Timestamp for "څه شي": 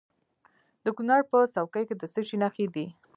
2.13-2.35